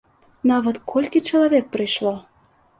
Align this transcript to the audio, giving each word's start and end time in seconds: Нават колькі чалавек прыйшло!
Нават 0.51 0.79
колькі 0.95 1.23
чалавек 1.29 1.71
прыйшло! 1.79 2.19